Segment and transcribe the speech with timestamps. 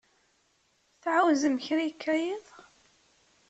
[1.01, 2.45] Tɛawzem kra yekka yiḍ?